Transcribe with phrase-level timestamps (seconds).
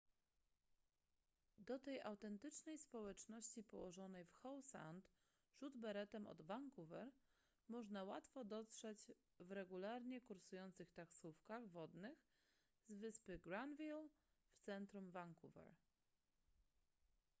[1.59, 5.05] do tej autentycznej społeczności położonej w howe sound
[5.59, 7.11] rzut beretem od vancouver
[7.67, 12.19] można łatwo dotrzeć w regularnie kursujących taksówkach wodnych
[12.87, 14.07] z wyspy granville
[14.51, 15.73] w centrum vancouver